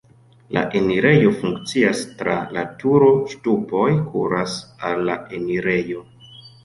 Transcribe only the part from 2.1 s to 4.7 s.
tra la turo, ŝtupoj kuras